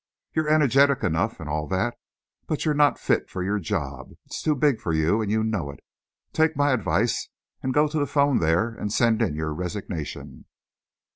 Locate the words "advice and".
6.71-7.71